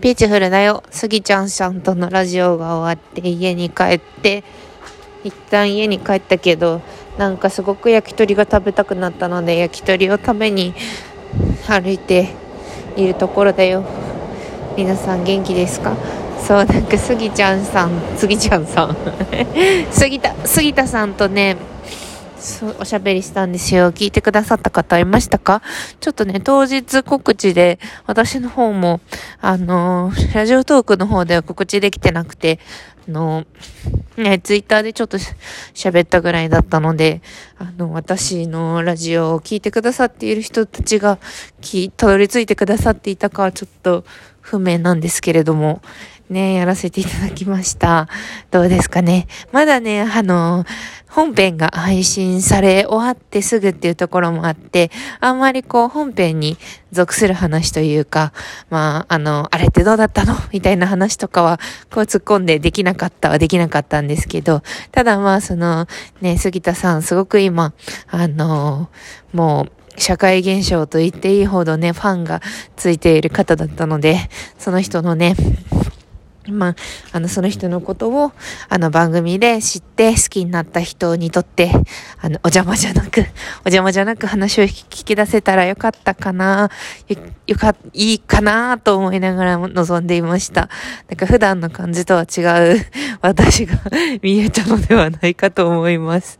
[0.00, 0.82] ピーチフルだよ。
[0.90, 4.44] スギちゃんさんとのラジオが終わって家に帰って、
[5.24, 6.82] 一旦家に帰ったけど、
[7.16, 10.74] なんかすごく焼き鳥が食べたくなったので、焼き鳥を食べに
[11.66, 12.28] 歩いて
[12.94, 13.84] いるところだよ。
[14.76, 15.96] 皆さん元気ですか？
[16.46, 18.96] そう、なんかスギちゃんさん、スギちゃんさん。
[19.90, 21.56] 杉田、杉田さんとね、
[22.46, 23.90] そうおしゃべりしたんですよ。
[23.92, 25.62] 聞いてくださった方いましたか？
[25.98, 29.00] ちょっとね、当日告知で、私の方も、
[29.40, 32.60] あの、ラジオトークの方では告知できてなくて、
[33.08, 35.18] あのー、ね、ツイッターでちょっと
[35.74, 37.20] 喋ったぐらいだったので、
[37.58, 41.18] あの、私のラジオを聞いてくださっている人たちが、
[41.60, 44.04] き、たどり着いてくださっていたかはちょっと
[44.40, 45.82] 不明なんですけれども、
[46.30, 48.08] ね、やらせていただきました。
[48.50, 49.28] どうですかね？
[49.52, 50.64] まだね、あの、
[51.08, 56.58] 本編が配信され終わってすぐっていうところもあって、あんまりこう本編に
[56.92, 58.32] 属する話というか、
[58.70, 60.34] まあ、あの、あれってどうだったの？
[60.52, 61.58] みたいな話とかは、
[61.90, 65.86] こう突っ込んでできなかったはできなかったんですけど、ただまあ、その、
[66.20, 67.72] ね、杉田さん、すごく今、
[68.08, 68.90] あの、
[69.32, 72.42] もう、社会現象と言っていいほどね、ファンが
[72.76, 74.28] ついている方だったので、
[74.58, 75.34] その人のね、
[76.48, 76.76] まあ、
[77.12, 78.32] あの、その人のことを、
[78.68, 81.72] あの、番組で知って好きになった人にとって、
[82.20, 83.20] あの、お邪魔じゃなく、
[83.64, 86.70] お邪魔じゃなく話を聞き出せたらよかったかな、
[87.08, 87.16] よ、
[87.46, 90.68] よか、いいかなと思いながら望んでいました。
[91.08, 92.40] なんか普段の感じとは違
[92.74, 92.86] う
[93.22, 93.78] 私が
[94.22, 96.38] 見えたのではないかと思います。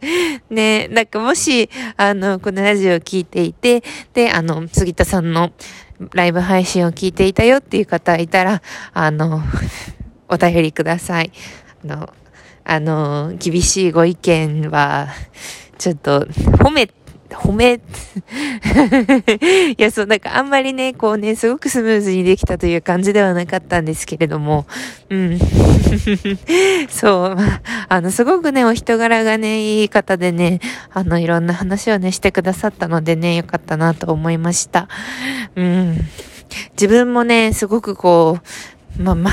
[0.50, 3.82] ね、なんかもし、あの、このラジオを聞いていて、
[4.12, 5.52] で、あの、杉田さんの
[6.12, 9.42] ライブ配信を聞いていたよっていう方いたら、あの、
[10.28, 11.32] お便りください。
[11.84, 12.12] あの、
[12.64, 15.08] あの、厳しいご意見は、
[15.78, 16.88] ちょっと、褒め、
[17.30, 17.80] 褒め、
[19.77, 24.66] いや、そう、なんかあんまりね、こうね、すごくスムーズにできたという感じではなかったんですけれども、
[25.10, 25.38] うん。
[26.88, 27.36] そう、
[27.88, 30.60] あの、すごくね、お人柄がね、いい方でね、
[30.93, 34.88] あの、いろんな話をね、してくださったのでね、よかったなと思いました。
[35.56, 35.98] うん。
[36.72, 38.47] 自分もね、すごくこう、
[38.98, 39.32] まあまあ、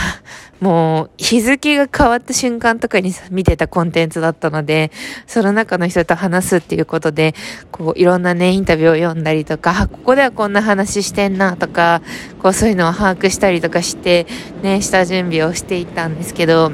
[0.59, 4.91] もう日付が変わった瞬間とかに見てたコンテンツだったので、
[5.27, 7.33] その中の人と話すっていうことで、
[7.71, 12.01] こういろんなね、インタビューを読んだりとか、ここではこんな話してんなとか、
[12.41, 14.27] こうそういうのを把握したりとかして、
[14.61, 16.71] ね、下準備をしていたんですけど、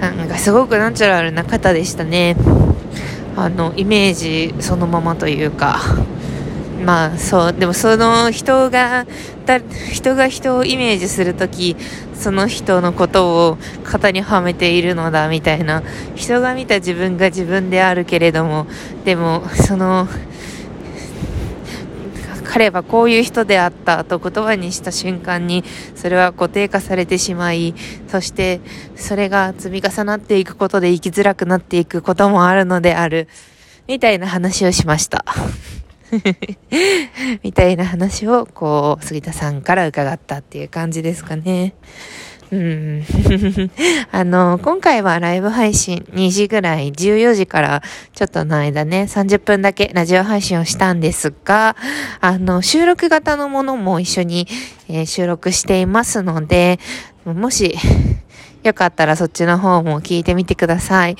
[0.00, 2.36] なんかすごくナチュラルな方でしたね。
[3.36, 5.80] あの、イメージそのままというか、
[6.84, 9.06] まあそうでもその人が
[9.92, 11.76] 人が人をイメージする時
[12.14, 15.82] その人のことを型にはめているのだみたいな
[16.14, 18.66] 人が見た自分が自分であるけれども
[19.04, 20.06] でもその
[22.44, 25.62] 彼はこういう人であったと言葉にした瞬間に
[25.94, 27.74] それは固定化されてしまい
[28.08, 28.60] そして
[28.96, 33.28] それが積み重なっていくことで生きづらくなっていくこともあるのである
[33.86, 35.24] みたいな話をしました。
[37.42, 41.74] みたいな話を、こう、杉田さんから伺ったっていう感じですかね。
[42.52, 43.04] うん。
[44.10, 47.82] あの、今回はライブ配信2時ぐらい、14時から
[48.14, 51.76] ちょっとの間ね、30分だけラジオ配信をしたんですが、
[52.20, 54.48] あの、収録型のものも一緒に、
[54.88, 56.80] えー、収録していますので、
[57.24, 57.76] もし、
[58.62, 61.16] よかったらそっちの方も聞いてみてください。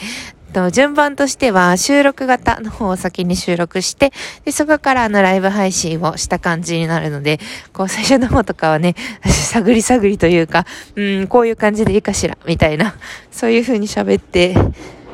[0.51, 4.13] と、順番としては収録型の方を先に収録して、
[4.45, 7.39] で、そこからあのライブ配信をした感じになるので、
[7.73, 8.95] こう最初の方とかはね、
[9.25, 10.67] 探り探りというか、
[10.97, 12.95] うん、こういう感じでいいかしら、みたいな、
[13.31, 14.57] そういう風に喋って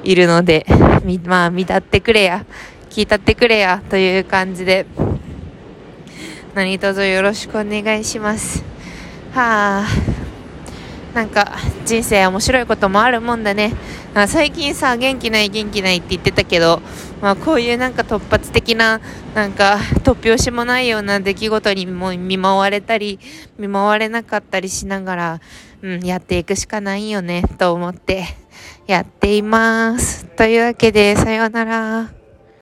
[0.03, 0.67] いるので、
[1.05, 2.45] み、まあ、見立ってくれや、
[2.91, 4.87] 聞いたってくれや、という感じで、
[6.55, 8.65] 何卒よろしくお願いします。
[9.33, 9.87] はあ、
[11.17, 11.57] なんか
[11.87, 13.73] 人生面白いこともあるもんだね。
[14.15, 16.83] あ最近さ、元気ない元気ないって言ってたけど、
[17.23, 19.01] まあこういうなんか突発的な、
[19.35, 23.19] なんか突拍子もないような出来事にも見舞われたり、
[23.59, 25.41] 見舞われなかったりしながら、
[25.81, 28.27] うん、やっていくしかないよね、と思って
[28.87, 30.27] やっています。
[30.27, 32.16] というわけで、さようなら。